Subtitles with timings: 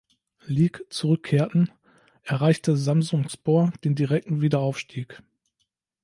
[0.47, 1.69] Lig zurückkehrten,
[2.23, 5.21] erreichte Samsunspor den direkten Wiederaufstieg.